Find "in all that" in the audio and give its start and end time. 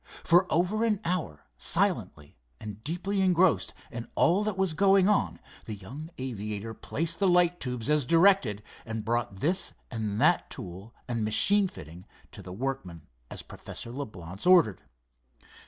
3.91-4.57